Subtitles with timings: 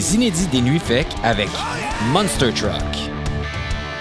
[0.00, 1.50] les inédits des Nuits Fek avec
[2.10, 2.72] Monster Truck.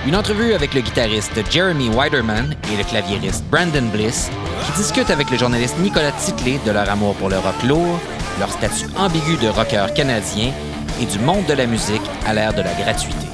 [0.08, 4.32] Une entrevue avec le guitariste Jeremy Widerman et le claviériste Brandon Bliss
[4.66, 8.00] qui discutent avec le journaliste Nicolas Titley de leur amour pour le rock lourd,
[8.40, 10.54] leur statut ambigu de rocker canadien
[11.02, 13.28] et du monde de la musique à l'ère de la gratuité.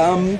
[0.00, 0.36] Um,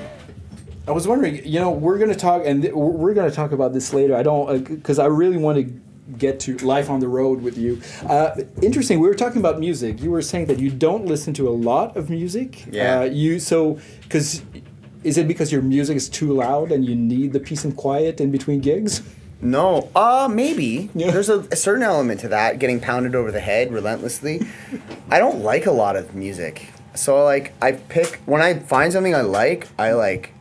[0.87, 3.51] I was wondering, you know, we're going to talk, and th- we're going to talk
[3.51, 4.15] about this later.
[4.15, 5.81] I don't, because I really want to
[6.17, 7.81] get to life on the road with you.
[8.07, 8.99] Uh, interesting.
[8.99, 10.01] We were talking about music.
[10.01, 12.65] You were saying that you don't listen to a lot of music.
[12.69, 12.99] Yeah.
[12.99, 14.43] Uh, you so because
[15.03, 18.19] is it because your music is too loud and you need the peace and quiet
[18.19, 19.01] in between gigs?
[19.41, 20.89] No, uh, maybe.
[20.95, 21.11] Yeah.
[21.11, 24.41] There's a, a certain element to that, getting pounded over the head relentlessly.
[25.09, 26.69] I don't like a lot of music.
[26.95, 30.33] So, like, I pick, when I find something I like, I like,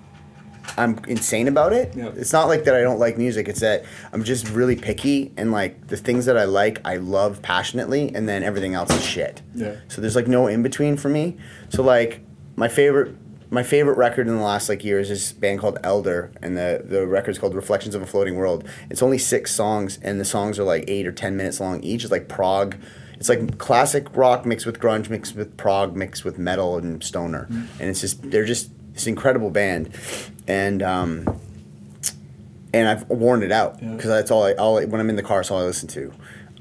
[0.77, 1.95] I'm insane about it.
[1.95, 2.11] Yeah.
[2.17, 5.53] It's not like that I don't like music, it's that I'm just really picky, and,
[5.53, 9.43] like, the things that I like, I love passionately, and then everything else is shit.
[9.55, 9.77] Yeah.
[9.89, 11.37] So, there's, like, no in between for me.
[11.69, 12.21] So, like,
[12.57, 13.17] my favorite.
[13.51, 16.83] My favorite record in the last like years is this band called Elder, and the
[16.83, 18.67] the record's called Reflections of a Floating World.
[18.89, 22.03] It's only six songs, and the songs are like eight or ten minutes long each.
[22.03, 22.77] It's like prog.
[23.19, 27.47] It's like classic rock mixed with grunge, mixed with prog, mixed with metal and stoner,
[27.51, 27.67] mm.
[27.79, 29.91] and it's just they're just this incredible band,
[30.47, 31.41] and um,
[32.75, 35.23] and I've worn it out because that's all I all I- when I'm in the
[35.23, 36.13] car, that's all I listen to.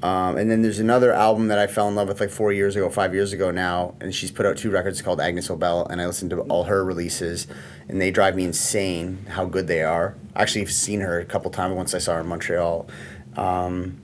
[0.02, 2.74] Um, and then there's another album that I fell in love with like four years
[2.74, 6.02] ago, five years ago now, and she's put out two records called Agnes Obel, and
[6.02, 7.46] I listen to all her releases,
[7.88, 10.16] and they drive me insane how good they are.
[10.34, 12.88] I actually have seen her a couple times once I saw her in Montreal.
[13.36, 14.01] Um,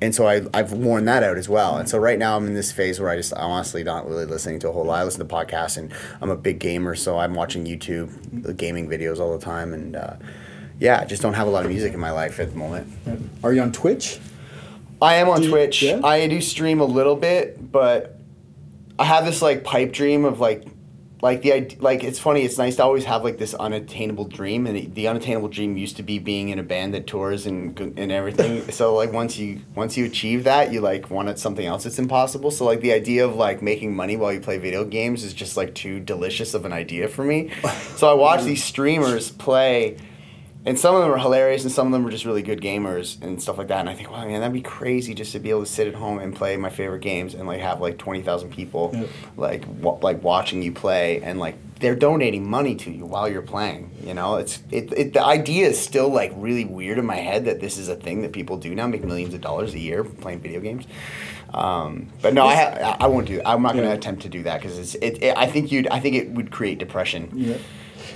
[0.00, 1.76] and so I, I've worn that out as well.
[1.78, 4.24] And so right now I'm in this phase where I just I'm honestly not really
[4.26, 5.00] listening to a whole lot.
[5.00, 9.18] I listen to podcasts, and I'm a big gamer, so I'm watching YouTube gaming videos
[9.18, 10.14] all the time, and uh,
[10.78, 12.86] yeah, I just don't have a lot of music in my life at the moment.
[13.42, 14.20] Are you on Twitch?
[15.02, 15.82] I am on Do you- Twitch.
[15.82, 16.00] yeah?
[16.04, 18.18] I do stream a little bit, but
[18.98, 20.64] I have this like pipe dream of like,
[21.20, 22.42] like the like it's funny.
[22.42, 25.96] It's nice to always have like this unattainable dream, and the, the unattainable dream used
[25.96, 28.62] to be being in a band that tours and and everything.
[28.70, 32.50] so like once you once you achieve that, you like want something else that's impossible.
[32.50, 35.56] So like the idea of like making money while you play video games is just
[35.56, 37.50] like too delicious of an idea for me.
[37.96, 38.44] so I watch mm.
[38.44, 39.96] these streamers play
[40.66, 43.20] and some of them are hilarious and some of them are just really good gamers
[43.22, 45.50] and stuff like that and i think wow man that'd be crazy just to be
[45.50, 48.50] able to sit at home and play my favorite games and like have like 20000
[48.50, 49.04] people Yeah.
[49.36, 53.40] like wa- like watching you play and like they're donating money to you while you're
[53.40, 57.16] playing you know it's it, it the idea is still like really weird in my
[57.16, 59.78] head that this is a thing that people do now make millions of dollars a
[59.78, 60.86] year playing video games
[61.54, 63.40] um, but no, I, ha- I won't do.
[63.44, 63.94] I'm not going to Yeah.
[63.96, 64.94] attempt to do that because it's.
[64.96, 65.88] It, it, I think you'd.
[65.88, 67.30] I think it would create depression.
[67.34, 67.56] Yeah.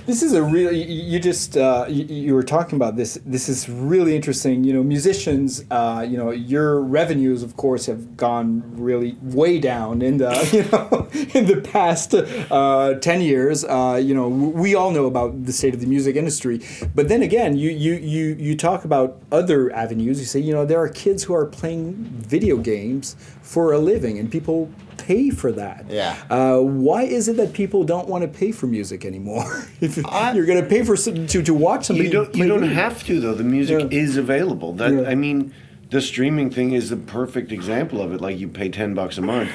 [0.05, 3.17] This is a really you just uh, you, you were talking about this.
[3.25, 4.65] This is really interesting.
[4.65, 5.63] You know, musicians.
[5.71, 10.63] Uh, you know, your revenues, of course, have gone really way down in the you
[10.71, 13.63] know in the past uh, ten years.
[13.63, 16.59] Uh, you know, we all know about the state of the music industry.
[16.93, 20.19] But then again, you you you you talk about other avenues.
[20.19, 24.19] You say, you know, there are kids who are playing video games for a living,
[24.19, 25.85] and people pay for that.
[25.89, 26.15] Yeah.
[26.29, 29.65] Uh, why is it that people don't want to pay for music anymore?
[29.81, 32.35] if I- you're going to pay for some, to, to watch somebody, You don't.
[32.35, 32.75] You don't video.
[32.75, 33.33] have to though.
[33.33, 33.99] The music Yeah.
[33.99, 34.73] is available.
[34.73, 35.09] That Yeah.
[35.09, 35.53] I mean,
[35.89, 38.21] the streaming thing is the perfect example of it.
[38.21, 39.49] Like you pay ten bucks a month,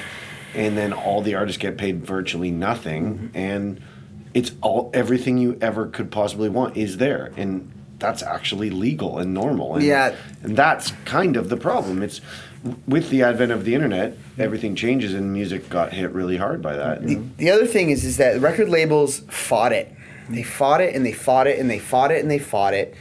[0.55, 3.37] and then all the artists get paid virtually nothing, Mm-hmm.
[3.37, 3.81] and
[4.33, 9.33] it's all everything you ever could possibly want is there, and that's actually legal and
[9.33, 9.75] normal.
[9.75, 10.15] And, Yeah.
[10.43, 12.01] and that's kind of the problem.
[12.03, 12.21] It's
[12.87, 16.75] with the advent of the internet, everything changes, and music got hit really hard by
[16.75, 17.05] that.
[17.05, 19.93] The, the other thing is, is that record labels fought it.
[20.29, 22.95] They fought it and they fought it and they fought it and they fought it,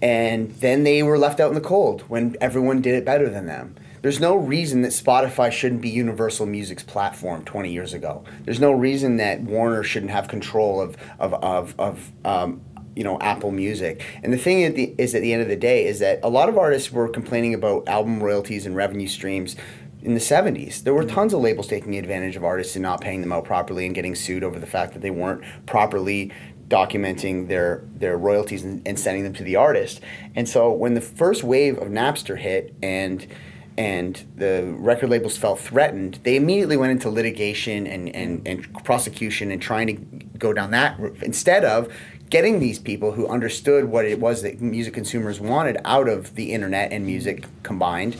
[0.00, 3.46] and then they were left out in the cold when everyone did it better than
[3.46, 3.74] them.
[4.02, 8.24] There's no reason that Spotify shouldn't be Universal Music's platform 20 years ago.
[8.44, 12.62] There's no reason that Warner shouldn't have control of of of, of um,
[12.96, 14.04] you know Apple Music.
[14.22, 16.28] And the thing at the, is, at the end of the day, is that a
[16.28, 19.56] lot of artists were complaining about album royalties and revenue streams
[20.02, 20.82] in the 70s.
[20.82, 21.14] There were mm-hmm.
[21.14, 24.14] tons of labels taking advantage of artists and not paying them out properly and getting
[24.14, 26.32] sued over the fact that they weren't properly
[26.68, 30.00] documenting their their royalties and, and sending them to the artist.
[30.34, 33.26] And so when the first wave of Napster hit and
[33.76, 39.50] and the record labels felt threatened, they immediately went into litigation and, and, and prosecution
[39.50, 39.94] and trying to
[40.38, 41.90] go down that route instead of
[42.30, 46.52] getting these people who understood what it was that music consumers wanted out of the
[46.52, 48.16] internet and music combined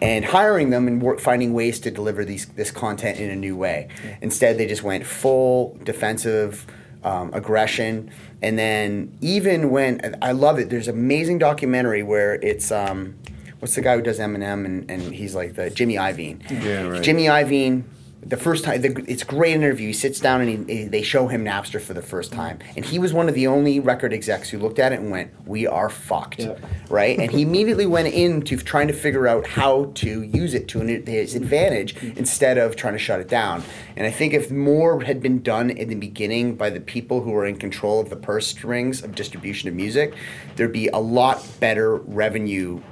[0.00, 3.56] and hiring them and work, finding ways to deliver these this content in a new
[3.56, 3.88] way.
[4.22, 6.66] Instead, they just went full defensive,
[7.02, 8.10] um, aggression,
[8.40, 13.16] and then even when I love it, there's an amazing documentary where it's um,
[13.58, 16.48] what's the guy who does Eminem and, and he's like the Jimmy Iovine.
[16.62, 17.02] Yeah, right.
[17.02, 17.82] Jimmy Iovine.
[18.28, 19.86] The first time, the, it's a great interview.
[19.86, 22.98] He sits down and he, they show him Napster for the first time, and he
[22.98, 25.88] was one of the only record execs who looked at it and went, "We are
[25.88, 26.56] fucked," Yeah.
[26.90, 27.18] right?
[27.18, 31.34] And he immediately went into trying to figure out how to use it to his
[31.34, 33.62] advantage instead of trying to shut it down.
[33.96, 37.34] And I think if more had been done in the beginning by the people who
[37.34, 40.12] are in control of the purse strings of distribution of music,
[40.56, 42.82] there'd be a lot better revenue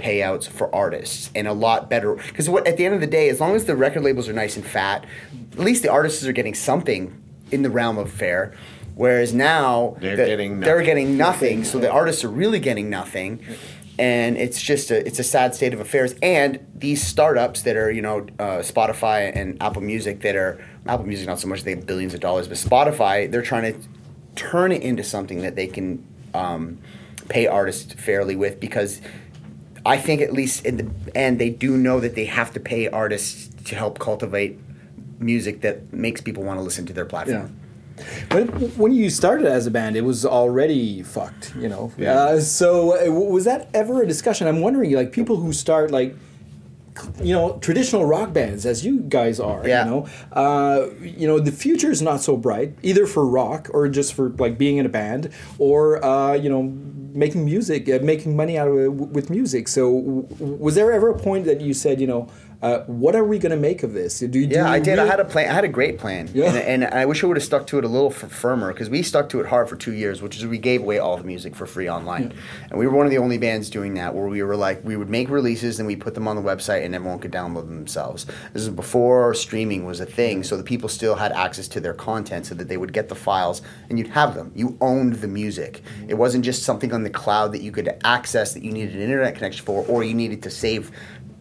[0.00, 3.28] payouts for artists and a lot better because what at the end of the day
[3.28, 5.04] as long as the record labels are nice and fat
[5.52, 7.20] at least the artists are getting something
[7.50, 8.52] in the realm of fair.
[8.94, 10.86] Whereas now They're the- getting they're nothing.
[10.86, 13.40] getting nothing so the artists are really getting nothing.
[13.98, 16.14] And it's just a it's a sad state of affairs.
[16.22, 21.06] And these startups that are you know uh, spotify and apple music that are apple
[21.06, 23.78] music not so much they have billions of dollars but spotify they're trying to
[24.36, 26.78] turn it into something that they can um,
[27.28, 29.00] pay artists fairly with because
[29.86, 32.88] I think at least in the end they do know that they have to pay
[32.88, 34.58] artists to help cultivate
[35.18, 37.56] music that makes people want to listen to their platform.
[38.30, 38.48] When,
[38.78, 41.92] when you started as a band, it was already fucked, you know.
[41.98, 42.14] Yeah.
[42.14, 44.46] Uh, so uh, was that ever a discussion?
[44.46, 46.16] I'm wondering, like people who start like,
[47.22, 49.84] you know, traditional rock bands, as you guys are, Yeah.
[49.84, 53.86] you know, uh, you know, the future is not so bright either for rock or
[53.88, 56.62] just for like being in a band or uh, you know
[57.14, 59.68] making music, uh, making money out of with music.
[59.68, 62.28] So w- was there ever a point that you said, you know,
[62.62, 64.18] uh, what are we going to make of this?
[64.18, 64.98] Do, do Yeah, I did.
[64.98, 65.48] I had a plan.
[65.50, 66.52] I had a great plan, Yeah.
[66.52, 68.90] and, and I wish I would have stuck to it a little f- firmer because
[68.90, 71.24] we stuck to it hard for two years, which is we gave away all the
[71.24, 72.34] music for free online,
[72.68, 74.96] and we were one of the only bands doing that where we were like we
[74.96, 77.76] would make releases and we put them on the website and everyone could download them
[77.76, 78.26] themselves.
[78.52, 81.94] This is before streaming was a thing, so the people still had access to their
[81.94, 84.52] content so that they would get the files and you'd have them.
[84.54, 85.82] You owned the music.
[86.08, 89.00] It wasn't just something on the cloud that you could access that you needed an
[89.02, 90.90] internet connection for or you needed to save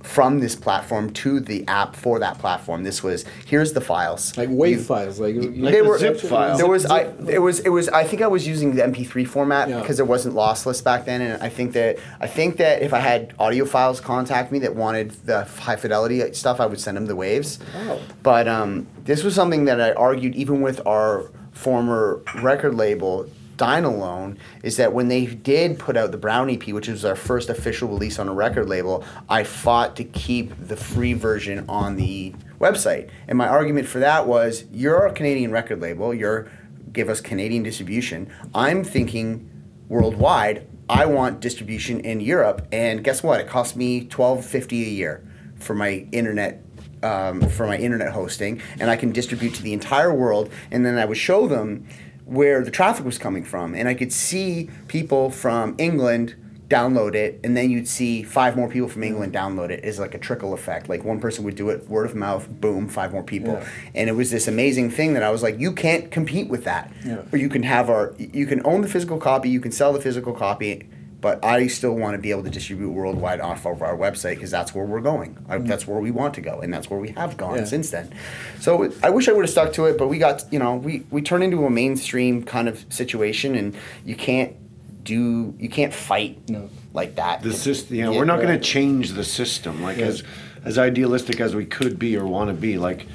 [0.02, 2.84] from this platform to the app for that platform.
[2.84, 4.36] This was here's the files.
[4.38, 6.58] like wave You- files, like, Like they the were zip files.
[6.58, 9.68] There was I it was it was I think I was using the MP3 format
[9.70, 9.80] Yeah.
[9.82, 13.00] because it wasn't lossless back then, and I think that I think that if I
[13.00, 17.16] had audiophiles contact me that wanted the high fidelity stuff, I would send them the
[17.16, 17.60] waves.
[17.76, 18.00] Oh.
[18.24, 23.28] But um, this was something that I argued even with our former record label.
[23.60, 27.16] Dine Alone is that when they did put out the Brown EP, which was our
[27.16, 31.98] first official release on a record label, I fought to keep the free version on
[31.98, 33.10] the website.
[33.28, 36.50] And my argument for that was you're a Canadian record label, you're
[36.94, 38.32] give us Canadian distribution.
[38.56, 39.50] I'm thinking
[39.90, 40.66] worldwide.
[40.88, 43.42] I want distribution in Europe, and guess what?
[43.42, 45.24] It costs me twelve fifty a year
[45.56, 46.64] for my internet
[47.04, 50.50] um, for my internet hosting, and I can distribute to the entire world.
[50.72, 51.86] And then I would show them
[52.30, 56.36] where the traffic was coming from, and I could see people from England
[56.68, 59.84] download it, and then you'd see five more people from England download it.
[59.84, 60.88] Is like a trickle effect.
[60.88, 63.68] Like one person would do it, word of mouth, boom, five more people, Yeah.
[63.96, 66.92] and it was this amazing thing that I was like, you can't compete with that.
[67.04, 67.24] Yeah.
[67.32, 70.02] Or you can have our, you can own the physical copy, you can sell the
[70.02, 70.88] physical copy.
[71.22, 74.52] But I still want to be able to distribute worldwide off of our website because
[74.52, 75.38] that's where we're going.
[75.50, 75.68] I, mm-hmm.
[75.68, 77.66] that's where we want to go, and that's where we have gone Yeah.
[77.66, 78.14] since then.
[78.62, 81.04] So I wish I would have stuck to it, but we got you know we
[81.10, 84.56] we turned into a mainstream kind of situation, and you can't
[85.04, 86.70] do you can't fight No.
[86.94, 87.42] like that.
[87.42, 87.96] the system.
[87.98, 89.82] You know, Yeah, we're not going to change the system.
[89.82, 90.06] Like Yeah.
[90.06, 90.24] as
[90.64, 93.08] as idealistic as we could be or want to be, like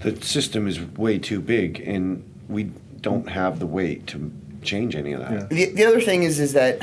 [0.00, 5.12] the system is way too big, and we don't have the weight to change any
[5.12, 5.50] of that.
[5.50, 6.78] The, the other thing is is that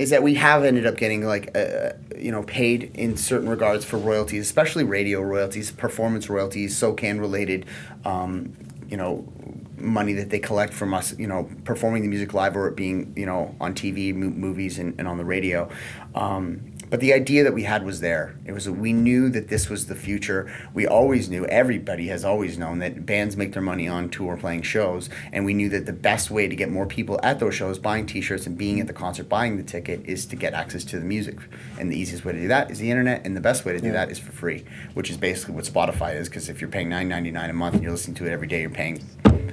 [0.00, 3.84] is that we have ended up getting like uh, you know paid in certain regards
[3.84, 7.66] for royalties, especially radio royalties, performance royalties, SOCAN related,
[8.06, 8.56] um,
[8.88, 9.30] you know,
[9.76, 13.12] money that they collect from us, you know, performing the music live or it being
[13.14, 15.68] you know on TV, mo- movies, and, and on the radio.
[16.14, 18.34] Um, but the idea that we had was there.
[18.44, 20.52] It was we knew that this was the future.
[20.74, 21.46] We always knew.
[21.46, 25.54] Everybody has always known that bands make their money on tour playing shows, and we
[25.54, 28.58] knew that the best way to get more people at those shows, buying T-shirts and
[28.58, 31.38] being at the concert, buying the ticket, is to get access to the music.
[31.78, 33.78] And the easiest way to do that is the internet, and the best way to
[33.80, 33.92] do Yeah.
[33.92, 36.28] that is for free, which is basically what Spotify is.
[36.28, 38.48] Because if you're paying nine ninety nine a month and you're listening to it every
[38.48, 39.00] day, you're paying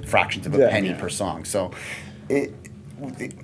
[0.06, 0.70] fractions of a Yeah.
[0.70, 1.00] penny Yeah.
[1.00, 1.44] per song.
[1.44, 1.70] So.
[2.28, 2.52] It,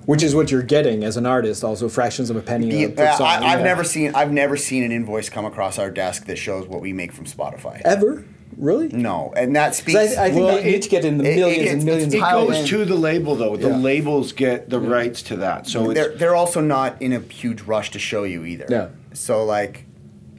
[0.05, 2.95] Which is what you're getting as an artist, also fractions of a penny the- uh,
[2.95, 3.27] per uh, song.
[3.27, 3.63] I, I've yeah.
[3.65, 6.93] never seen I've never seen an invoice come across our desk that shows what we
[6.93, 7.81] make from Spotify.
[7.85, 8.25] ever
[8.57, 8.87] really.
[8.89, 9.97] No, and that 'Cause speaks.
[10.17, 11.83] I, I think Well, they need it- to get in the it- it millions and
[11.85, 12.13] millions.
[12.13, 12.67] It higher goes end.
[12.67, 13.55] to the label though.
[13.57, 13.77] The Yeah.
[13.77, 15.67] labels get the rights to that.
[15.67, 18.65] So they're it's, they're also not in a huge rush to show you either.
[18.69, 18.87] Yeah.
[19.13, 19.85] So like,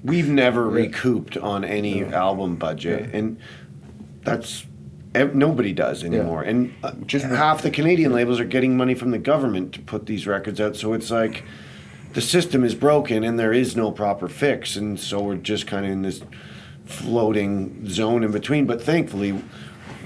[0.02, 0.86] we've never Yeah.
[0.86, 3.38] recouped on any album budget, and
[4.24, 4.66] that's ev-
[5.24, 9.18] nobody does anymore, and uh, just half the Canadian labels are getting money from the
[9.18, 10.76] government to put these records out.
[10.76, 11.44] So it's like
[12.12, 15.84] the system is broken, and there is no proper fix, and so we're just kind
[15.86, 16.22] of in this
[16.84, 18.66] floating zone in between.
[18.66, 19.42] But thankfully.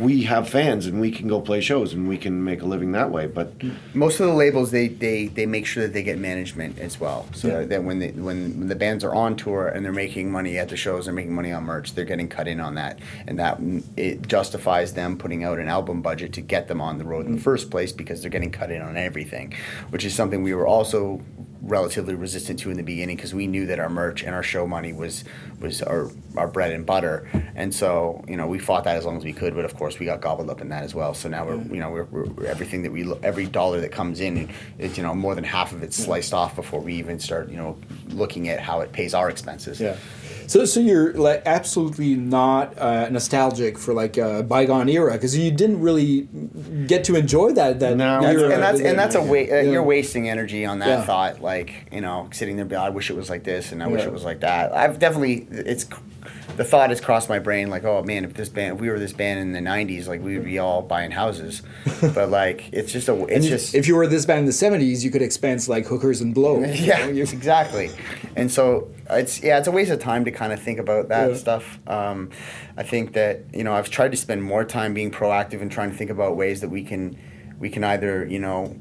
[0.01, 2.93] We have fans and we can go play shows and we can make a living
[2.93, 3.27] that way.
[3.27, 3.53] But
[3.95, 7.27] most of the labels they, they, they make sure that they get management as well
[7.35, 7.65] so Yeah.
[7.67, 10.69] that when, they, when when the bands are on tour and they're making money at
[10.69, 13.61] the shows they're making money on merch they're getting cut in on that and that
[13.61, 17.27] mm, it justifies them putting out an album budget to get them on the road
[17.27, 19.53] in the first place because they're getting cut in on everything
[19.91, 21.21] which is something we were also
[21.71, 24.67] relatively resistant to in the beginning because we knew that our merch and our show
[24.67, 25.25] money was
[25.61, 27.29] was our our bread and butter.
[27.55, 29.99] And so you know we fought that as long as we could but of course
[29.99, 31.15] we got gobbled up in that as well.
[31.15, 31.75] So now we're mm.
[31.75, 34.97] you know we're, we're, we're everything that we lo- every dollar that comes in it's
[34.97, 37.79] you know more than half of it's sliced off before we even start you know
[38.09, 39.81] looking at how it pays our expenses.
[39.81, 39.97] Yeah.
[40.51, 45.53] So, so you're like absolutely not uh, nostalgic for like a bygone era because you
[45.53, 46.23] didn't really
[46.89, 48.21] get to enjoy that that No.
[48.21, 49.61] That's- and that's and that's a wa- uh, Yeah.
[49.63, 51.03] you're wasting energy on that Yeah.
[51.05, 53.87] thought like you know sitting there being, I wish it was like this and I
[53.87, 55.87] wish it was like that I've definitely it's
[56.57, 58.99] the thought has crossed my brain like oh man if this band if we were
[58.99, 61.63] this band in the 90s like we would be all buying houses
[62.13, 64.53] but like it's just a it's And just if you were this band in the
[64.53, 66.59] '70s, you could expense like hookers and blow.
[66.65, 67.91] you yeah, know, exactly.
[68.35, 71.31] And so it's yeah, it's a waste of time to kind of think about that
[71.31, 71.37] Yeah.
[71.37, 71.79] stuff.
[71.87, 72.31] Um,
[72.77, 75.91] I think that you know I've tried to spend more time being proactive and trying
[75.91, 77.17] to think about ways that we can
[77.59, 78.77] we can either you know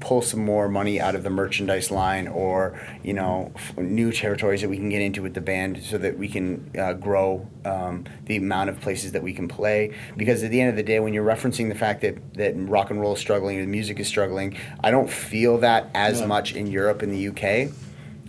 [0.00, 4.60] pull some more money out of the merchandise line or you know f- new territories
[4.60, 8.04] that we can get into with the band so that we can uh, grow um,
[8.26, 11.00] the amount of places that we can play because at the end of the day
[11.00, 14.06] when you're referencing the fact that, that rock and roll is struggling and music is
[14.06, 16.26] struggling i don't feel that as Yeah.
[16.26, 17.70] much in europe and the uk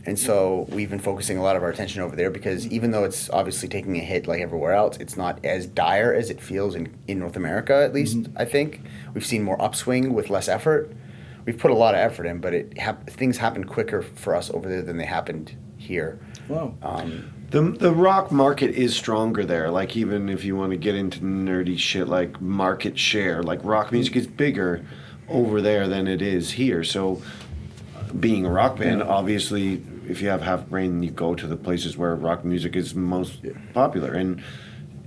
[0.06, 3.04] and so we've been focusing a lot of our attention over there because even though
[3.04, 6.76] it's obviously taking a hit like everywhere else, it's not as dire as it feels
[6.76, 8.82] in, in North America, at least, I think.
[9.14, 10.92] We've seen more upswing with less effort.
[11.46, 14.50] We've put a lot of effort in, but it hap- things happen quicker for us
[14.52, 16.20] over there than they happened here.
[16.48, 16.76] Wow.
[16.84, 19.70] Um, The the rock market is stronger there.
[19.72, 23.92] Like even if you want to get into nerdy shit like market share, like rock
[23.92, 24.86] music is bigger
[25.30, 26.84] over there than it is here.
[26.84, 27.22] So
[28.20, 31.98] being a rock band, obviously if you have half brain you go to the places
[31.98, 33.40] where rock music is most
[33.74, 34.42] popular and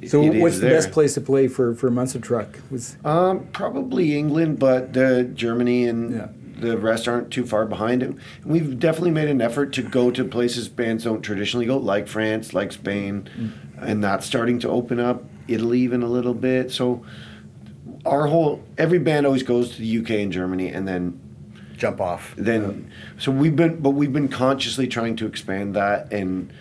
[0.06, 2.58] So what's the best place to play for for Monster Truck?
[2.70, 6.28] Was Um, probably England, but uh, Germany and Yeah.
[6.60, 8.14] the rest aren't too far behind it.
[8.44, 12.52] We've definitely made an effort to go to places bands don't traditionally go, like France,
[12.54, 13.28] like Spain,
[13.80, 15.22] and that's starting to open up.
[15.48, 16.70] Italy even a little bit.
[16.70, 17.02] So
[18.04, 21.18] our whole every band always goes to the UK and Germany, and then
[21.78, 22.34] jump off.
[22.36, 26.52] then so we've been but we've been consciously trying to expand that and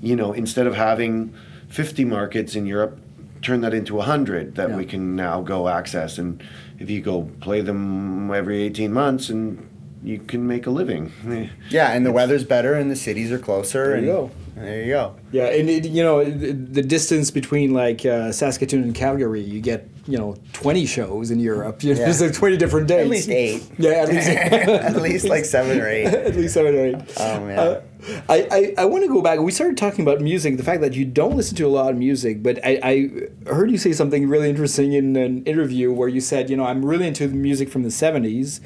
[0.00, 1.32] you know instead of having
[1.68, 2.98] 50 markets in Europe
[3.42, 4.76] turn that into 100 that Yeah.
[4.76, 6.42] we can now go access and
[6.78, 9.66] if you go play them every 18 months and
[10.04, 11.10] you can make a living
[11.70, 13.86] Yeah, and the weather's better and the cities are closer.
[13.86, 14.30] There and you go.
[14.56, 15.16] There you go.
[15.32, 19.86] yeah, and it, you know the, distance between like uh, Saskatoon and Calgary, you get
[20.06, 21.82] you know twenty shows in Europe.
[21.82, 22.06] You know, Yeah.
[22.06, 23.04] There's like twenty different days.
[23.04, 23.62] At least eight.
[23.78, 26.06] Yeah, at least At least like seven or eight.
[26.06, 26.96] at least seven or eight.
[27.18, 27.58] Oh, man.
[27.58, 27.80] Uh,
[28.28, 29.40] I, I, I want to go back.
[29.40, 31.96] We started talking about music, the fact that you don't listen to a lot of
[31.98, 36.20] music, but I, I heard you say something really interesting in an interview where you
[36.20, 38.60] said, you know, I'm really into the music from the 70s,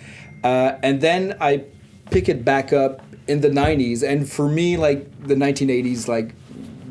[0.44, 1.64] uh, and then I
[2.11, 6.35] pick it back up in the 90s, and for me, like the 1980s, like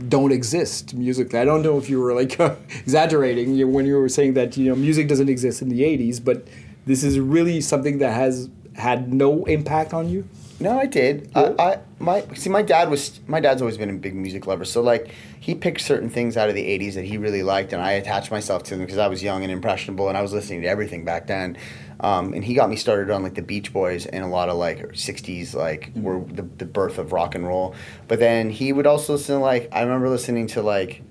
[0.07, 1.37] don't exist musically.
[1.39, 2.39] I don't know if you were like
[2.79, 6.23] exaggerating you- when you were saying that you know music doesn't exist in the 80s,
[6.23, 6.47] but
[6.85, 10.27] this is really something that has had no impact on you.
[10.61, 11.31] No, I did.
[11.35, 14.65] I, I my see my dad was my dad's always been a big music lover.
[14.65, 15.09] So like
[15.39, 18.29] he picked certain things out of the '80s that he really liked, and I attached
[18.29, 21.05] myself to them because I was young and impressionable, and I was listening to everything
[21.05, 21.57] back then.
[22.01, 24.57] Um, and he got me started on like the Beach Boys and a lot of
[24.57, 27.75] like '60s like were the, the birth of rock and roll.
[28.07, 31.01] But then he would also listen to like I remember listening to like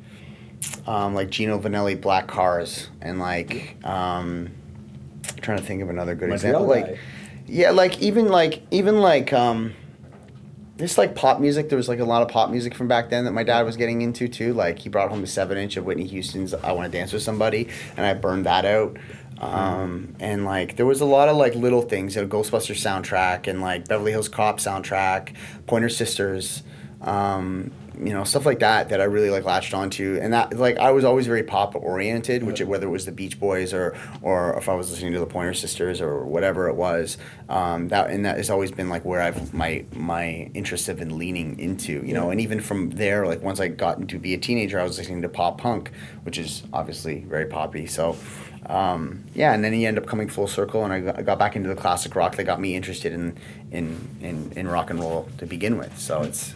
[0.87, 4.51] um, like Gino Vannelli Black Cars and like um,
[5.41, 6.91] trying to think of another good Montreal example guy.
[6.93, 6.99] like
[7.49, 9.73] yeah like even like even like um
[10.77, 13.25] just like pop music there was like a lot of pop music from back then
[13.25, 15.85] that my dad was getting into too like he brought home a seven inch of
[15.85, 18.97] whitney houston's i want to dance with somebody and i burned that out
[19.41, 23.47] um, and like there was a lot of like little things you know ghostbusters soundtrack
[23.47, 25.35] and like beverly hills cop soundtrack
[25.67, 26.63] pointer sisters
[27.01, 27.71] um,
[28.03, 30.91] you know stuff like that that I really like latched onto, and that like I
[30.93, 34.69] was always very pop oriented, which whether it was the Beach Boys or or if
[34.69, 37.19] I was listening to the Pointer Sisters or whatever it was,
[37.49, 41.19] um, that and that has always been like where I've my my interests have been
[41.19, 44.39] leaning into, you know, and even from there, like once I got into be a
[44.39, 45.91] teenager, I was listening to pop punk,
[46.23, 48.17] which is obviously very poppy, so.
[48.67, 51.39] Um, yeah, and then he ended up coming full circle, and I got, I got
[51.39, 53.37] back into the classic rock that got me interested in,
[53.71, 55.99] in, in, in rock and roll to begin with.
[55.99, 56.55] So it's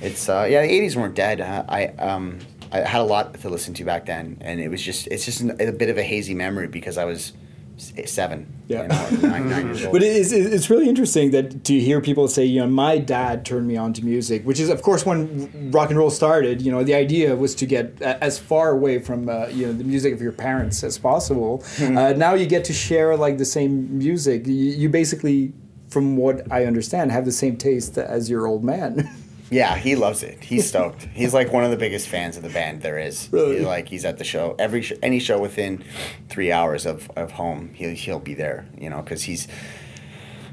[0.00, 1.40] it's uh, yeah, the '80s weren't dead.
[1.40, 2.38] Uh, I um,
[2.72, 5.42] I had a lot to listen to back then, and it was just it's just
[5.42, 7.32] a bit of a hazy memory because I was
[7.76, 8.46] seven.
[8.66, 8.86] Yeah.
[8.86, 9.92] Know, nine, nine years old.
[9.92, 13.44] But it is, it's really interesting that to hear people say, you know, my dad
[13.44, 16.62] turned me on to music, which is, of course, when rock and roll started.
[16.62, 19.84] You know, the idea was to get as far away from uh, you know the
[19.84, 21.64] music of your parents as possible.
[21.80, 24.46] Uh, now you get to share like the same music.
[24.46, 25.52] You, you basically,
[25.88, 29.10] from what I understand, have the same taste as your old man.
[29.54, 30.42] Yeah, he loves it.
[30.42, 31.04] He's stoked.
[31.14, 33.28] he's like one of the biggest fans of the band there is.
[33.30, 33.58] Really?
[33.60, 35.84] He, like he's at the show every sh- any show within
[36.28, 37.70] three hours of, of home.
[37.74, 38.66] He'll he'll be there.
[38.76, 39.46] You know, because he's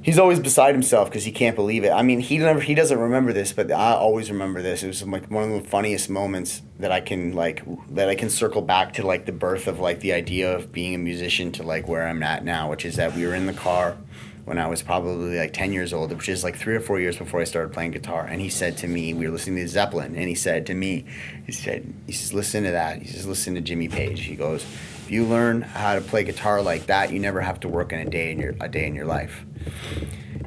[0.03, 1.89] he's always beside himself because he can't believe it.
[1.89, 4.83] I mean, he never he doesn't remember this, but I always remember this.
[4.83, 7.63] It was like one of the funniest moments that I can like
[7.95, 10.93] that I can circle back to like the birth of like the idea of being
[10.93, 13.53] a musician to like where I'm at now, which is that we were in the
[13.53, 13.97] car
[14.45, 17.17] when I was probably like 10 years old, which is like three or four years
[17.17, 18.25] before I started playing guitar.
[18.25, 21.05] And he said to me, we were listening to Zeppelin, and he said to me,
[21.45, 23.01] he said, he says, listen to that.
[23.01, 24.21] He says, listen to Jimmy Page.
[24.21, 27.67] He goes, if you learn how to play guitar like that, you never have to
[27.67, 29.45] work in a day in your a day in your life.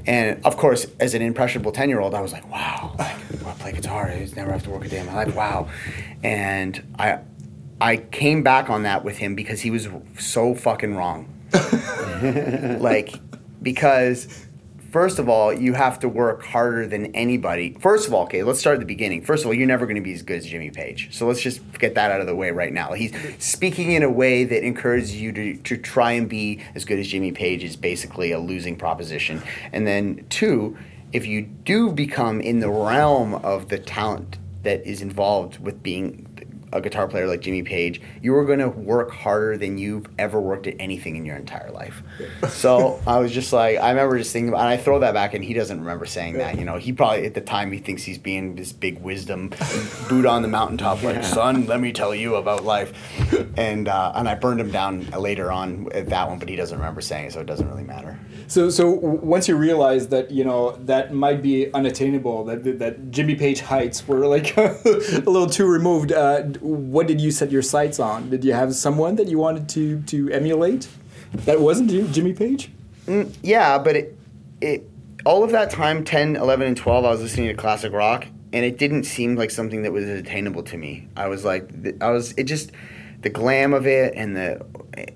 [0.07, 3.53] And of course, as an impressionable 10 year old, I was like, wow, like, I
[3.59, 4.09] play guitar.
[4.09, 5.35] I never have to work a day in my life.
[5.35, 5.69] Wow.
[6.23, 7.21] And I,
[7.81, 11.29] I came back on that with him because he was so fucking wrong.
[12.81, 13.24] like,
[13.64, 14.47] because
[14.94, 17.76] first of all, you have to work harder than anybody.
[17.80, 19.23] First of all, okay, let's start at the beginning.
[19.23, 21.09] First of all, you're never going to be as good as Jimmy Page.
[21.12, 22.92] So let's just get that out of the way right now.
[22.92, 27.00] He's speaking in a way that encourages you to, to try and be as good
[27.00, 29.42] as Jimmy Page is basically a losing proposition.
[29.73, 30.78] And then, two,
[31.12, 36.26] if you do become in the realm of the talent that is involved with being
[36.75, 40.40] a guitar player like Jimmy Page, you are going to work harder than you've ever
[40.40, 42.03] worked at anything in your entire life.
[42.51, 45.35] so I was just like, I remember just thinking, about, and I throw that back,
[45.35, 46.59] and he doesn't remember saying that.
[46.59, 49.51] You know, he probably at the time he thinks he's being this big wisdom
[50.09, 52.92] Buddha on the mountaintop, like son, let me tell you about life.
[53.57, 56.77] And uh, and I burned him down later on at that one, but he doesn't
[56.77, 58.18] remember saying it, so it doesn't really matter.
[58.46, 63.11] So, so once you realize that you know that might be unattainable, that that- that
[63.12, 64.77] Jimmy Page heights were like a
[65.25, 66.11] little too removed.
[66.12, 68.31] Uh, what did you set your sights on?
[68.31, 70.88] Did you have someone that you wanted to to emulate?
[71.44, 72.70] That wasn't Jim- Jimmy Page.
[73.07, 74.18] Mm, yeah, but it,
[74.61, 74.88] it
[75.27, 78.64] all of that time 10, 11 and 12 I was listening to classic rock and
[78.64, 81.09] it didn't seem like something that was attainable to me.
[81.16, 81.68] I was like
[82.00, 82.70] I was it just
[83.25, 84.65] the glam of it and the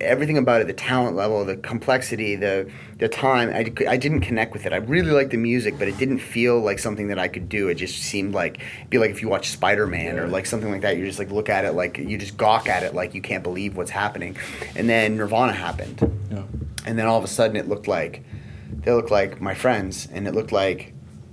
[0.01, 2.69] everything about it, the talent level, the complexity, the
[2.99, 4.73] the time, I, I didn't connect with it.
[4.73, 7.69] I really liked the music, but it didn't feel like something that I could do.
[7.69, 10.81] It just seemed like be like if you watch Spider Man or like something like
[10.81, 10.97] that.
[10.97, 13.45] You just like look at it like you just gawk at it like you can't
[13.45, 14.37] believe what's happening.
[14.75, 16.43] And then Nirvana happened Yeah.
[16.87, 18.25] and then all of a sudden it looked like
[18.73, 20.93] they looked like my friends and it looked like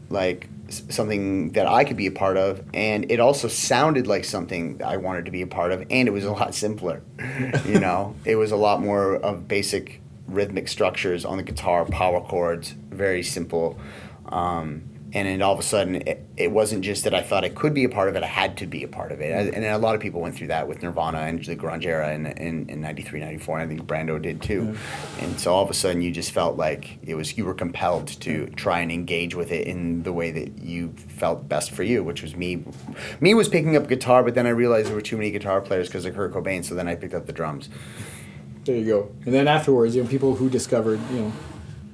[0.09, 4.81] like something that I could be a part of and it also sounded like something
[4.83, 7.01] I wanted to be a part of and it was a lot simpler
[7.65, 8.15] you know?
[8.25, 13.21] It was a lot more of basic rhythmic structures on the guitar power chords very
[13.21, 13.77] simple
[14.29, 14.83] um,
[15.15, 17.73] and then all of a sudden it, it wasn't just that I thought I could
[17.73, 19.31] be a part of it I had to be a part of it.
[19.31, 22.13] And, and a lot of people went through that with Nirvana and the grunge era
[22.13, 24.75] in, in, in 93 94 and I think Brando did too.
[25.19, 28.07] And so all of a sudden you just felt like it was you were compelled
[28.21, 32.03] to try and engage with it in the way that you felt best for you
[32.03, 32.63] which was me
[33.21, 35.87] me was picking up guitar but then I realized there were too many guitar players
[35.87, 37.69] because of Kurt Cobain so then I picked up the drums.
[38.65, 39.11] There you go.
[39.25, 41.33] And then afterwards, you know, people who discovered, you know,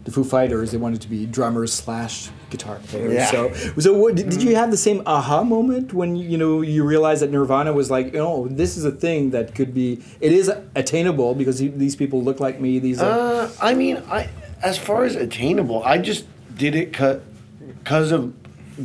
[0.03, 3.13] the Foo Fighters, they wanted to be drummers slash guitar players.
[3.13, 3.29] Yeah.
[3.31, 6.83] So, so what, did, did you have the same aha moment when you know you
[6.83, 10.51] realized that Nirvana was like, oh, this is a thing that could be, it is
[10.75, 12.79] attainable because these people look like me.
[12.79, 14.29] These are, Uh, I mean, I
[14.63, 18.33] as far as attainable, I just did it because of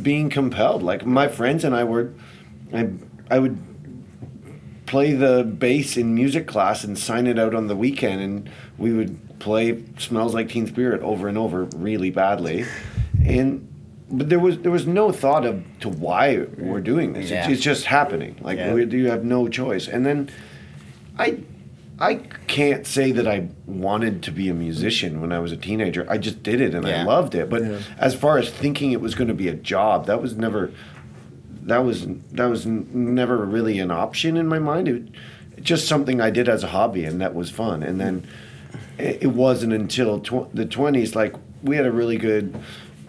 [0.03, 0.83] being compelled.
[0.83, 2.13] Like my friends and I were,
[2.73, 2.89] I
[3.29, 3.57] I would
[4.87, 8.91] play the bass in music class and sign it out on the weekend, and we
[8.93, 12.65] would play "Smells Like Teen Spirit" over and over really badly,
[13.23, 13.63] and.
[14.09, 17.29] But there was there was no thought of to why we're doing this.
[17.29, 17.41] Yeah.
[17.41, 18.37] It's, it's just happening.
[18.39, 18.73] Like Yeah.
[18.73, 19.89] we, you have no choice.
[19.89, 20.29] And then
[21.19, 21.39] I
[21.99, 26.07] I can't say that I wanted to be a musician when I was a teenager.
[26.09, 27.49] I just did it and I loved it.
[27.49, 27.79] But Yeah.
[27.97, 30.71] as far as thinking it was going to be a job, that was never
[31.67, 34.87] that was that was never really an option in my mind.
[34.87, 35.03] It,
[35.61, 37.81] just something I did as a hobby, and that was fun.
[37.83, 38.27] And then
[38.97, 42.55] it, wasn't until tw- the twenties, like we had a really good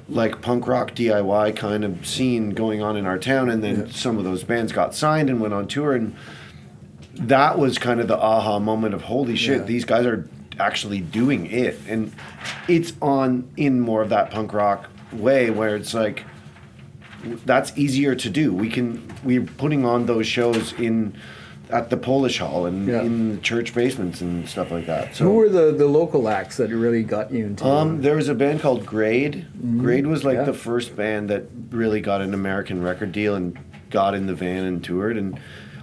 [0.09, 4.19] like punk rock DIY kind of scene going on in our town, and then some
[4.19, 6.17] of those bands got signed and went on tour, and
[7.15, 9.65] that was kind of the aha moment of holy shit, Yeah.
[9.65, 12.13] these guys are actually doing it, and
[12.67, 16.25] it's on in more of that punk rock way where it's like
[17.45, 18.53] that's easier to do.
[18.53, 21.17] We can we're putting on those shows in
[21.71, 23.03] at the Polish Hall and Yeah.
[23.03, 25.15] in the church basements and stuff like that.
[25.15, 27.67] So Who were the, the local acts that really got you into?
[27.67, 29.47] um, there was a band called Grade.
[29.79, 30.47] Grade was like Mm-hmm.
[30.47, 30.53] Yeah.
[30.53, 33.59] the first band that really got an American record deal and
[33.91, 35.19] got in the van and toured.
[35.19, 35.39] And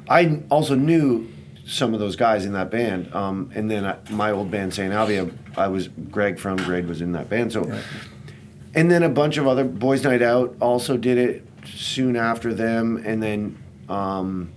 [0.09, 1.27] I also knew
[1.67, 3.13] some of those guys in that band.
[3.13, 4.91] Um, and then I, my old band, St.
[4.93, 7.51] Avia, I was Greg from Grade was in that band.
[7.53, 7.63] So,
[8.75, 13.01] and then a bunch of other Boys Night Out also did it soon after them.
[13.05, 13.57] And then
[13.89, 14.51] um,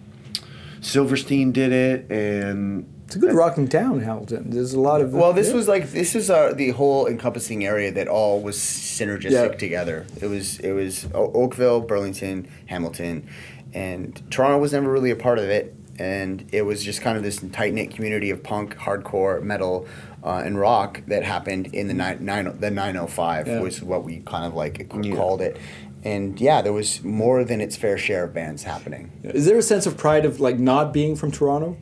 [0.81, 2.11] Silverstein did it.
[2.11, 4.51] And it's a good rocking town, Hamilton.
[4.51, 5.13] There's a lot of.
[5.15, 5.55] Well, this yeah.
[5.55, 9.57] was like this is uh, the whole encompassing area that all was synergistic Yeah.
[9.57, 10.07] together.
[10.21, 13.27] It was it was O- Oakville, Burlington, Hamilton,
[13.73, 15.75] and Toronto was never really a part of it.
[15.99, 19.87] And it was just kind of this tight knit community of punk, hardcore, metal,
[20.23, 23.61] uh, and rock that happened in the nine, nine the nine oh five Yeah.
[23.61, 25.15] was what we kind of like Yeah.
[25.17, 25.57] called it.
[26.05, 29.11] And yeah, there was more than its fair share of bands happening.
[29.25, 31.77] Is there a sense of pride of like not being from Toronto?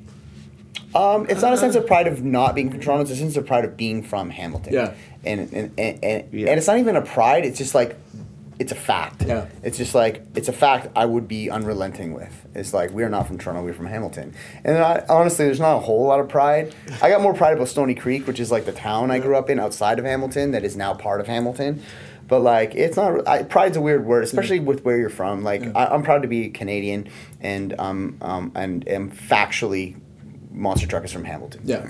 [0.94, 3.02] Um, it's not a sense of pride of not being from Toronto.
[3.02, 4.72] It's a sense of pride of being from Hamilton.
[4.72, 4.94] Yeah.
[5.24, 6.48] And and, and, and, Yeah.
[6.48, 7.44] and it's not even a pride.
[7.44, 7.96] It's just like,
[8.58, 9.24] it's a fact.
[9.26, 9.46] Yeah.
[9.62, 10.88] It's just like it's a fact.
[10.96, 12.46] I would be unrelenting with.
[12.54, 13.62] It's like we are not from Toronto.
[13.62, 14.34] We're from Hamilton.
[14.64, 16.74] And I, honestly, there's not a whole lot of pride.
[17.02, 19.50] I got more pride about Stoney Creek, which is like the town I grew up
[19.50, 21.82] in outside of Hamilton, that is now part of Hamilton.
[22.28, 23.26] But like, it's not.
[23.28, 25.44] I, pride's a weird word, especially with where you're from.
[25.44, 27.08] Like, I, I'm proud to be Canadian,
[27.40, 29.96] and um, um, and am factually,
[30.56, 31.60] Monster Truck is from Hamilton.
[31.64, 31.84] Yeah.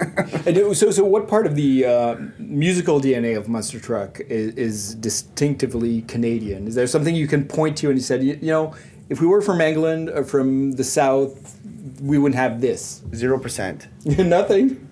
[0.45, 4.55] and it, so, so what part of the uh, musical DNA of Monster Truck is,
[4.57, 6.67] is distinctively Canadian?
[6.67, 8.75] Is there something you can point to and you said, you, you know,
[9.09, 11.59] if we were from England or from the South,
[12.03, 13.03] we wouldn't have this?
[13.15, 13.87] Zero percent.
[14.05, 14.83] Nothing.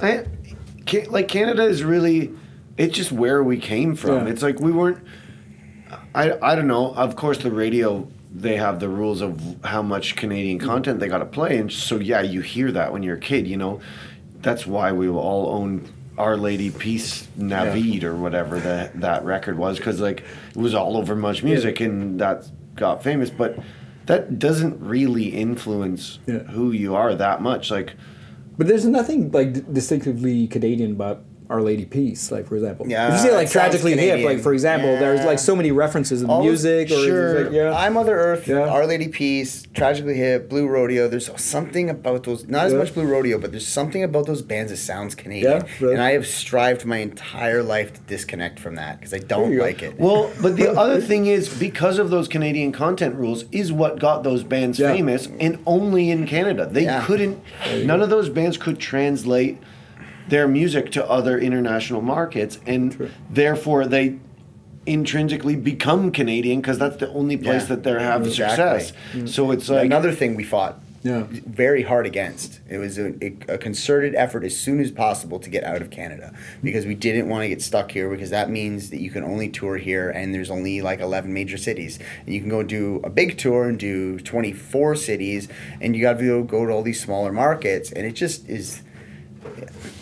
[0.00, 0.24] I,
[0.86, 2.32] ca- like Canada is really,
[2.78, 4.26] it's just where we came from.
[4.26, 4.32] Yeah.
[4.32, 4.98] It's like we weren't.
[6.14, 6.94] I I don't know.
[6.94, 10.68] Of course, the radio they have the rules of how much Canadian mm-hmm.
[10.68, 13.46] content they got to play, and so yeah, you hear that when you're a kid.
[13.46, 13.80] You know,
[14.40, 19.78] that's why we all own Our Lady Peace Naveed or whatever that that record was
[19.78, 23.58] because like it was all over Much Music and that got famous, but
[24.06, 26.38] that doesn't really influence Yeah.
[26.38, 27.70] who you are that much.
[27.70, 27.94] Like.
[28.58, 32.86] But there's nothing like distinctively Canadian about Our Lady Peace, like for example.
[32.88, 36.22] Yeah, if you see like tragically hip, like for example, there's like so many references
[36.22, 37.44] in All- music or sure.
[37.44, 37.76] like, yeah.
[37.76, 38.60] I Mother Earth, Yeah.
[38.60, 41.08] Our Lady Peace, Tragically Hip, Blue Rodeo.
[41.08, 42.48] There's something about those.
[42.48, 45.52] Not as much Blue Rodeo, but there's something about those bands that sounds Canadian.
[45.52, 45.92] Yeah, right.
[45.92, 49.58] And I have strived my entire life to disconnect from that because I don't you
[49.58, 49.64] go.
[49.64, 50.00] like it.
[50.00, 54.22] Well, but the other thing is because of those Canadian content rules is what got
[54.24, 54.90] those bands Yeah.
[54.94, 56.66] famous and only in Canada.
[56.70, 57.04] They Yeah.
[57.04, 57.38] couldn't
[57.84, 59.58] none of those bands could translate
[60.28, 63.10] their music to other international markets and True.
[63.30, 64.18] therefore they
[64.86, 67.68] intrinsically become Canadian because that's the only place Yeah.
[67.76, 68.80] that they have Exactly.
[68.80, 68.92] success.
[69.14, 69.28] Mm.
[69.28, 71.24] So it's like Another thing we fought Yeah.
[71.30, 72.58] very hard against.
[72.68, 73.12] It was a,
[73.48, 76.32] a concerted effort as soon as possible to get out of Canada
[76.64, 79.48] because we didn't want to get stuck here because that means that you can only
[79.48, 82.00] tour here and there's only like 11 major cities.
[82.26, 85.46] And you can go do a big tour and do 24 cities
[85.80, 88.82] and you got to go to all these smaller markets and it just is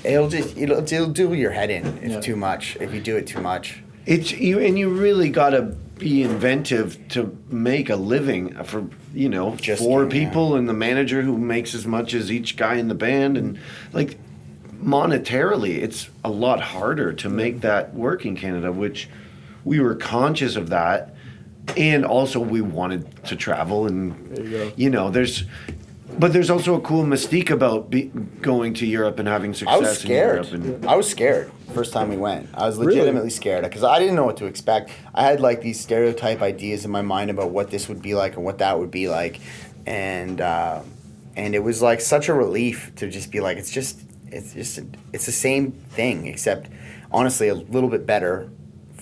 [0.04, 2.20] it'll just it'll, it'll do your head in if Yeah.
[2.20, 3.82] too much if you do it too much.
[4.06, 5.62] It's you, and you really got to
[5.98, 10.10] be inventive to make a living for you know Just four you, yeah.
[10.30, 13.58] people and the manager who makes as much as each guy in the band and
[13.92, 14.18] like
[14.82, 19.08] monetarily it's a lot harder to make that work in Canada which
[19.64, 21.14] we were conscious of that
[21.76, 24.72] and also we wanted to travel and There you go.
[24.76, 25.44] you know there's
[26.18, 28.04] but there's also a cool mystique about be,
[28.42, 30.46] going to Europe and having success I was scared.
[30.52, 32.48] in Europe and I was scared first time we went.
[32.54, 32.98] I was Really?
[32.98, 34.90] legitimately scared because I didn't know what to expect.
[35.14, 38.36] I had like these stereotype ideas in my mind about what this would be like
[38.36, 39.40] and what that would be like,
[39.86, 40.82] and uh,
[41.36, 44.80] and it was like such a relief to just be like it's just it's just
[45.12, 46.68] it's the same thing except
[47.12, 48.48] honestly a little bit better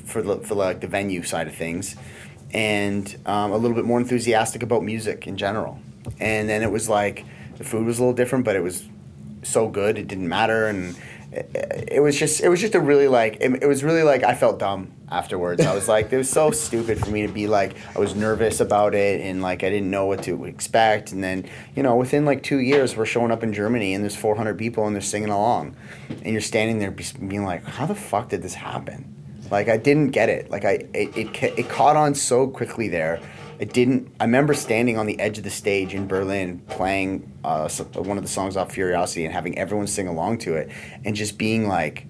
[0.04, 1.96] for the, for like the venue side of things,
[2.52, 5.80] and um, a little bit more enthusiastic about music in general.
[6.20, 7.24] And then it was like
[7.56, 8.84] the food was a little different, but it was
[9.42, 10.96] so good it didn't matter and
[11.30, 14.22] it, it was just it was just a really like it, it was really like
[14.24, 15.64] I felt dumb afterwards.
[15.64, 18.60] I was like, it was so stupid for me to be like, I was nervous
[18.60, 21.12] about it and like I didn't know what to expect.
[21.12, 24.16] And then, you know, within like two years, we're showing up in Germany and there's
[24.16, 25.76] 400 people and they're singing along.
[26.08, 29.14] And you're standing there being like, how the fuck did this happen?
[29.50, 30.50] Like, I didn't get it.
[30.50, 33.18] Like, I, it, it, it caught on so quickly there.
[33.60, 34.12] I didn't.
[34.20, 38.22] I remember standing on the edge of the stage in Berlin playing uh, one of
[38.22, 40.70] the songs off Furiosity and having everyone sing along to it,
[41.04, 42.06] and just being like,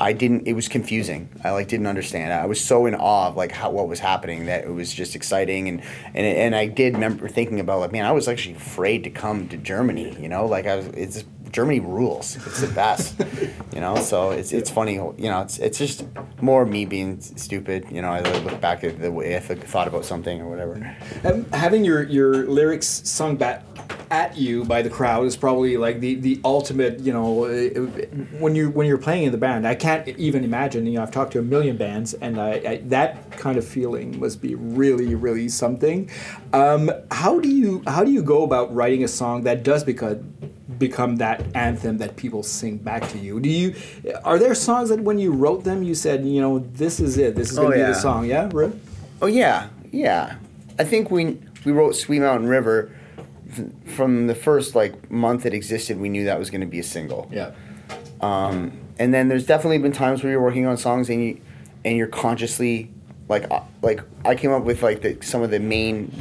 [0.00, 0.48] I didn't.
[0.48, 1.28] It was confusing.
[1.44, 2.32] I like didn't understand.
[2.32, 5.14] I was so in awe of like how what was happening that it was just
[5.14, 5.82] exciting and
[6.14, 9.48] and and I did remember thinking about like man, I was actually afraid to come
[9.48, 10.16] to Germany.
[10.20, 10.86] You know, like I was.
[10.86, 12.36] It's Germany rules.
[12.36, 13.20] It's the best.
[13.74, 14.94] you know, so it's it's funny.
[14.94, 16.04] You know, it's it's just
[16.40, 17.86] more me being stupid.
[17.90, 20.96] You know, I look back at the way I thought about something or whatever.
[21.24, 23.64] Um, having your your lyrics sung back
[24.10, 27.46] at you by the crowd is probably like the, the ultimate you know
[28.38, 31.12] when you when you're playing in the band i can't even imagine you know i've
[31.12, 35.14] talked to a million bands and I, I that kind of feeling must be really
[35.14, 36.10] really something
[36.52, 40.34] um, how do you how do you go about writing a song that does become
[40.80, 43.74] become that anthem that people sing back to you do you
[44.24, 47.36] are there songs that when you wrote them you said you know this is it
[47.36, 48.72] this is going to oh, be the song yeah really?
[49.22, 50.34] oh yeah yeah
[50.80, 52.90] i think we we wrote sweet mountain river
[53.84, 56.84] from the first like month it existed, we knew that was going to be a
[56.84, 57.28] single.
[57.32, 57.52] Yeah.
[58.20, 61.40] Um, and then there's definitely been times where you're working on songs and you
[61.84, 62.90] and you're consciously
[63.28, 66.12] like uh, like I came up with like the, some of the main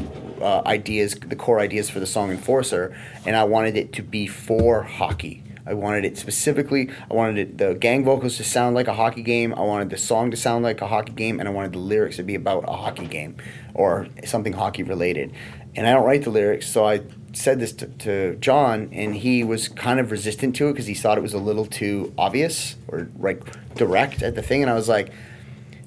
[0.41, 4.27] uh, ideas, the core ideas for the song Enforcer, and I wanted it to be
[4.27, 5.43] for hockey.
[5.65, 6.89] I wanted it specifically.
[7.11, 9.53] I wanted it, the gang vocals to sound like a hockey game.
[9.53, 12.15] I wanted the song to sound like a hockey game, and I wanted the lyrics
[12.15, 13.37] to be about a hockey game
[13.75, 15.31] or something hockey related.
[15.75, 17.01] And I don't write the lyrics, so I
[17.33, 20.95] said this to, to John, and he was kind of resistant to it because he
[20.95, 23.43] thought it was a little too obvious or like
[23.75, 24.63] direct at the thing.
[24.63, 25.11] And I was like,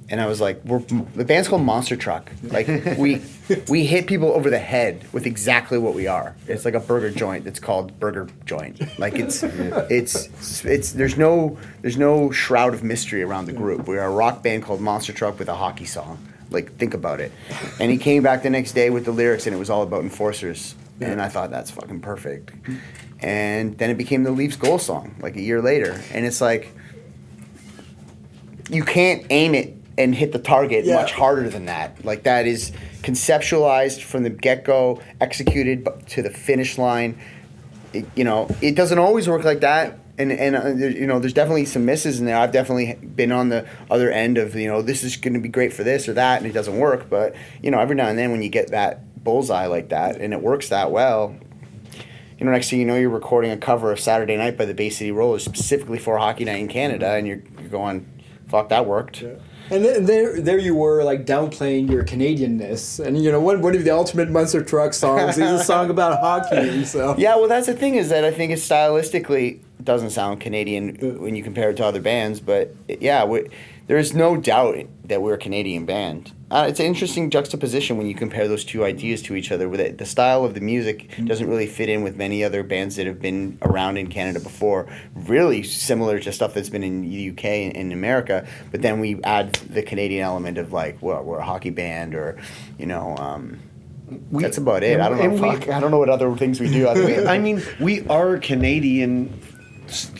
[0.08, 2.30] and I was like, we're the band's called Monster Truck.
[2.42, 2.66] Like
[2.98, 3.22] we
[3.68, 6.36] we hit people over the head with exactly what we are.
[6.48, 8.98] It's like a burger joint that's called Burger Joint.
[8.98, 13.86] Like it's it's it's there's no there's no shroud of mystery around the group.
[13.86, 16.28] We're a rock band called Monster Truck with a hockey song.
[16.50, 17.32] Like think about it.
[17.80, 20.02] And he came back the next day with the lyrics, and it was all about
[20.02, 22.52] enforcers and I thought that's fucking perfect.
[23.20, 26.72] And then it became the Leafs goal song like a year later, and it's like
[28.70, 30.96] you can't aim it and hit the target yeah.
[30.96, 32.04] much harder than that.
[32.04, 37.18] Like that is conceptualized from the get go, executed to the finish line.
[37.92, 39.98] It, you know, it doesn't always work like that.
[40.18, 42.36] And, and uh, you know, there's definitely some misses in there.
[42.36, 45.48] I've definitely been on the other end of you know this is going to be
[45.48, 47.08] great for this or that, and it doesn't work.
[47.08, 50.32] But you know, every now and then when you get that bullseye like that and
[50.32, 51.34] it works that well,
[52.42, 54.74] you know, next thing you know, you're recording a cover of Saturday Night by the
[54.74, 58.04] Bay City Rollers specifically for Hockey Night in Canada, and you're, you're going,
[58.48, 59.22] fuck, that worked.
[59.22, 59.34] Yeah.
[59.72, 63.74] And then there, there you were, like downplaying your Canadianness, and you know, one, one
[63.74, 65.38] of the ultimate Monster Truck songs?
[65.38, 66.84] Is a song about hockey.
[66.84, 67.14] So.
[67.16, 71.18] Yeah, well, that's the thing is that I think it stylistically doesn't sound Canadian uh.
[71.18, 73.48] when you compare it to other bands, but yeah, we,
[73.86, 74.76] there is no doubt
[75.12, 78.84] that we're a Canadian band uh, it's an interesting juxtaposition when you compare those two
[78.84, 79.70] ideas to each other.
[79.70, 81.24] With it, the style of the music mm-hmm.
[81.24, 84.86] doesn't really fit in with many other bands that have been around in Canada before.
[85.14, 89.18] Really similar to stuff that's been in the UK and in America, but then we
[89.24, 92.38] add the Canadian element of like, well, we're a hockey band, or
[92.78, 93.16] you know.
[93.16, 93.58] Um,
[94.30, 95.00] we, that's about it.
[95.00, 95.42] I don't know.
[95.42, 96.86] We, I don't know what other things we do.
[97.26, 99.40] I mean, we are Canadian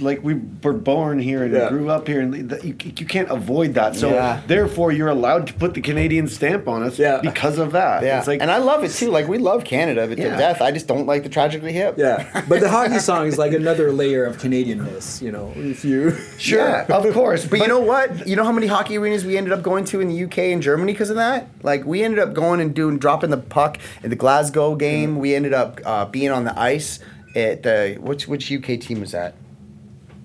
[0.00, 1.68] like we were born here and yeah.
[1.68, 3.96] grew up here, and the, you, you can't avoid that.
[3.96, 4.40] So yeah.
[4.46, 7.20] therefore, you're allowed to put the Canadian stamp on us yeah.
[7.22, 8.02] because of that.
[8.02, 9.10] Yeah, like, and I love it too.
[9.10, 10.60] Like we love Canada to death.
[10.60, 11.96] I just don't like the tragically hip.
[11.98, 15.22] Yeah, but the hockey song is like another layer of Canadianness.
[15.22, 17.42] You know, if you sure, of course.
[17.42, 18.26] But, but, you know what?
[18.26, 20.62] You know how many hockey arenas we ended up going to in the UK and
[20.62, 21.48] Germany because of that?
[21.62, 25.18] Like we ended up going and doing dropping the puck in the Glasgow game.
[25.18, 26.98] We ended up uh, being on the ice
[27.34, 29.34] at the which which UK team was that?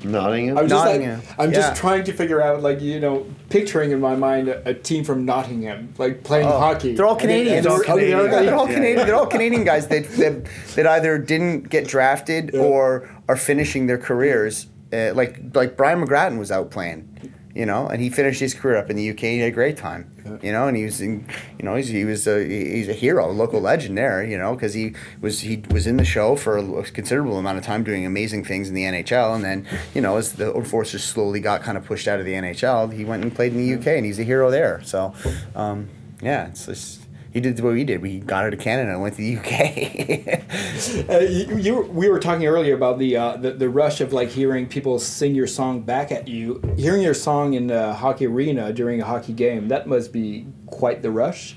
[0.03, 0.57] Nottingham.
[0.57, 1.19] I'm just Nottingham.
[1.19, 1.59] Like, I'm yeah.
[1.59, 5.03] just trying to figure out, like you know, picturing in my mind a, a team
[5.03, 6.93] from Nottingham, like playing oh, hockey.
[6.93, 7.63] They're all Canadians.
[7.63, 8.29] They're, all Canadian.
[8.29, 9.07] they're all Canadian.
[9.07, 12.59] They're all Canadian guys that, that that either didn't get drafted yeah.
[12.59, 14.67] or are finishing their careers.
[14.93, 18.77] Uh, like like Brian McGrattan was out playing you know, and he finished his career
[18.77, 19.19] up in the UK.
[19.19, 20.11] He had a great time,
[20.43, 23.31] you know, and he was, in, you know, he's, he was a he's a hero,
[23.31, 26.57] a local legend there, you know, because he was he was in the show for
[26.57, 29.65] a considerable amount of time, doing amazing things in the NHL, and then
[29.95, 32.93] you know, as the old forces slowly got kind of pushed out of the NHL,
[32.93, 34.79] he went and played in the UK, and he's a hero there.
[34.83, 35.15] So,
[35.55, 35.89] um,
[36.21, 37.06] yeah, it's just
[37.37, 38.01] You did what we did.
[38.01, 41.07] We got out of Canada and went to the UK.
[41.07, 44.29] uh, you, you, we were talking earlier about the, uh, the the rush of like
[44.29, 46.59] hearing people sing your song back at you.
[46.77, 51.03] Hearing your song in a hockey arena during a hockey game that must be quite
[51.03, 51.55] the rush.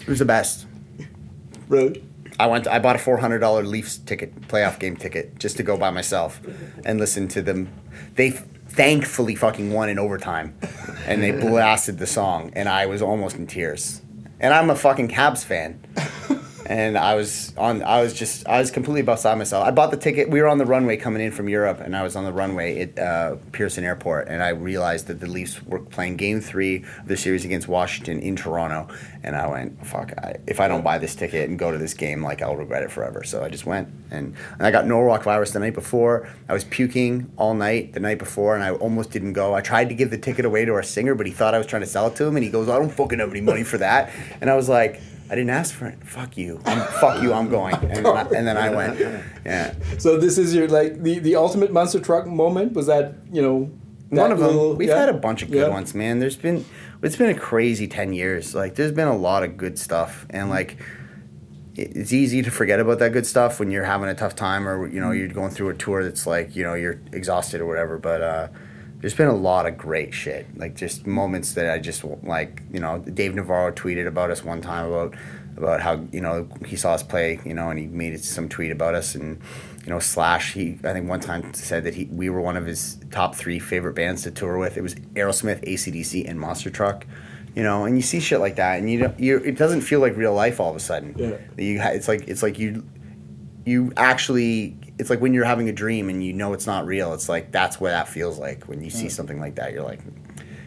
[0.00, 0.66] It was the best.
[1.68, 2.02] Really.
[2.40, 2.64] I went.
[2.64, 5.76] To, I bought a four hundred dollar Leafs ticket, playoff game ticket, just to go
[5.76, 6.40] by myself
[6.86, 7.68] and listen to them.
[8.14, 10.56] They thankfully fucking won in overtime,
[11.04, 14.00] and they blasted the song, and I was almost in tears.
[14.40, 15.80] And I'm a fucking Habs fan
[16.68, 17.82] and I was on.
[17.82, 18.46] I was just.
[18.46, 19.66] I was completely beside myself.
[19.66, 20.28] I bought the ticket.
[20.28, 22.82] We were on the runway coming in from Europe, and I was on the runway
[22.82, 27.08] at uh, Pearson Airport, and I realized that the Leafs were playing Game Three of
[27.08, 30.12] the series against Washington in Toronto, and I went, "Fuck!
[30.18, 32.82] I, if I don't buy this ticket and go to this game, like I'll regret
[32.82, 36.28] it forever." So I just went, and, and I got Norwalk virus the night before.
[36.50, 39.54] I was puking all night the night before, and I almost didn't go.
[39.54, 41.66] I tried to give the ticket away to our singer, but he thought I was
[41.66, 43.64] trying to sell it to him, and he goes, "I don't fucking have any money
[43.64, 45.00] for that," and I was like.
[45.30, 46.02] I didn't ask for it.
[46.02, 46.60] Fuck you.
[46.64, 47.32] I'm, fuck you.
[47.32, 47.74] I'm going.
[47.74, 48.98] And then, I, and then I went.
[49.44, 49.74] Yeah.
[49.98, 52.72] So this is your like the, the ultimate monster truck moment.
[52.72, 53.70] Was that you know?
[54.10, 54.48] One of them.
[54.48, 55.00] Little, We've yeah?
[55.00, 55.68] had a bunch of good yeah.
[55.68, 56.18] ones, man.
[56.18, 56.64] There's been
[57.02, 58.54] it's been a crazy ten years.
[58.54, 60.52] Like there's been a lot of good stuff, and mm-hmm.
[60.52, 60.78] like
[61.74, 64.88] it's easy to forget about that good stuff when you're having a tough time or
[64.88, 67.98] you know you're going through a tour that's like you know you're exhausted or whatever.
[67.98, 68.48] But uh,
[69.00, 72.62] there's been a lot of great shit, like just moments that I just like.
[72.72, 75.14] You know, Dave Navarro tweeted about us one time about
[75.56, 78.72] about how you know he saw us play, you know, and he made some tweet
[78.72, 79.40] about us, and
[79.84, 80.52] you know, Slash.
[80.54, 83.58] He I think one time said that he we were one of his top three
[83.60, 84.76] favorite bands to tour with.
[84.76, 87.06] It was Aerosmith, ACDC, and Monster Truck.
[87.54, 90.00] You know, and you see shit like that, and you don't, you it doesn't feel
[90.00, 91.14] like real life all of a sudden.
[91.16, 91.36] Yeah.
[91.56, 92.84] You it's like it's like you
[93.64, 97.14] you actually it's like when you're having a dream and you know it's not real.
[97.14, 99.72] It's like that's what that feels like when you see something like that.
[99.72, 100.00] You're like,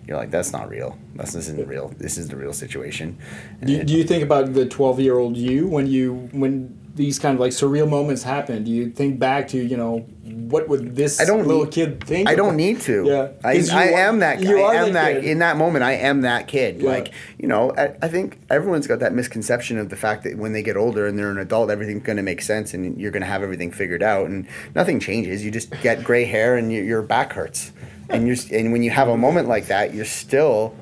[0.07, 0.97] you're like, that's not real.
[1.15, 1.89] This isn't real.
[1.97, 3.17] This is the real situation.
[3.63, 7.19] Do you, do you think about the 12 year old you when you when these
[7.19, 8.63] kind of like surreal moments happen?
[8.63, 12.03] Do you think back to you know what would this I don't little need, kid
[12.03, 12.29] think?
[12.29, 13.05] I don't need to.
[13.05, 14.41] Yeah, I, I am that.
[14.41, 15.83] You I am that, that in that moment.
[15.83, 16.81] I am that kid.
[16.81, 16.89] Yeah.
[16.89, 20.53] Like you know, I, I, think everyone's got that misconception of the fact that when
[20.53, 23.21] they get older and they're an adult, everything's going to make sense and you're going
[23.21, 25.43] to have everything figured out, and nothing changes.
[25.43, 27.71] You just get gray hair and you, your back hurts,
[28.09, 30.75] and you're and when you have a moment like that, you're still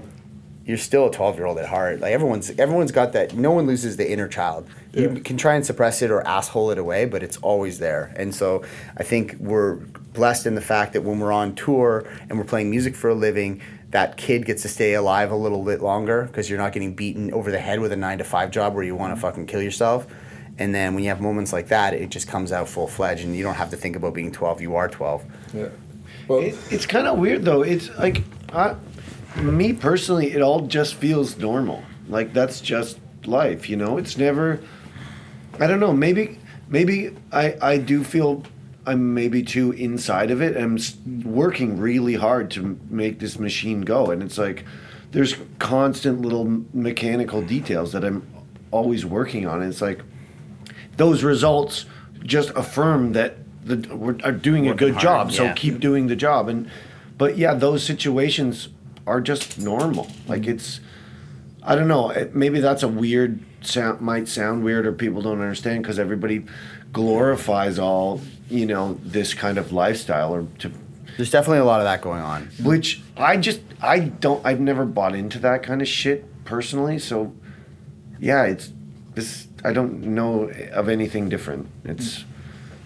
[0.69, 1.99] you're still a 12 year old at heart.
[1.99, 3.33] Like everyone's everyone's got that.
[3.33, 4.69] No one loses the inner child.
[4.93, 5.09] Yeah.
[5.09, 8.13] You can try and suppress it or asshole it away, but it's always there.
[8.15, 8.63] And so
[8.95, 9.77] I think we're
[10.13, 13.15] blessed in the fact that when we're on tour and we're playing music for a
[13.15, 16.93] living, that kid gets to stay alive a little bit longer because you're not getting
[16.93, 19.21] beaten over the head with a nine to five job where you want to mm-hmm.
[19.21, 20.05] fucking kill yourself.
[20.59, 23.35] And then when you have moments like that, it just comes out full fledged, and
[23.35, 24.61] you don't have to think about being 12.
[24.61, 25.25] You are 12.
[25.55, 25.69] Yeah.
[26.27, 27.63] Well, it, it's kind of weird though.
[27.63, 28.21] It's like
[28.53, 28.75] I,
[29.37, 31.83] me personally, it all just feels normal.
[32.07, 33.97] Like that's just life, you know.
[33.97, 34.59] It's never.
[35.59, 35.93] I don't know.
[35.93, 38.43] Maybe maybe I I do feel
[38.85, 40.57] I'm maybe too inside of it.
[40.57, 40.79] I'm
[41.23, 44.65] working really hard to make this machine go, and it's like
[45.11, 48.27] there's constant little mechanical details that I'm
[48.71, 49.61] always working on.
[49.61, 50.01] And it's like
[50.97, 51.85] those results
[52.23, 55.31] just affirm that the we're are doing a good hard, job.
[55.31, 56.47] So keep doing the job.
[56.47, 56.69] And
[57.17, 58.69] but yeah, those situations
[59.09, 60.07] are just normal.
[60.27, 60.51] Like mm-hmm.
[60.51, 60.79] it's,
[61.63, 62.11] I don't know.
[62.11, 64.01] It, maybe that's a weird sound.
[64.01, 66.45] Might sound weird, or people don't understand because everybody
[66.93, 70.71] glorifies all you know this kind of lifestyle or to.
[71.17, 72.49] There's definitely a lot of that going on.
[72.63, 76.99] Which I just I don't I've never bought into that kind of shit personally.
[76.99, 77.33] So,
[78.19, 78.71] yeah, it's
[79.15, 79.47] this.
[79.65, 81.67] I don't know of anything different.
[81.83, 82.23] It's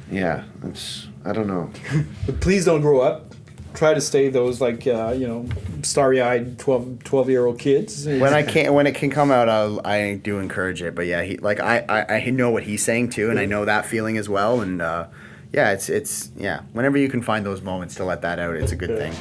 [0.10, 1.70] yeah, it's I don't know.
[2.26, 3.33] but please don't grow up
[3.74, 5.48] try to stay those like uh, you know
[5.82, 8.06] starry-eyed 12, 12 year old kids.
[8.06, 11.22] When i can when it can come out I'll, i do encourage it but yeah
[11.24, 14.18] he like I, I i know what he's saying too and i know that feeling
[14.18, 15.08] as well and uh,
[15.52, 18.72] yeah it's it's yeah whenever you can find those moments to let that out it's
[18.72, 19.14] a good thing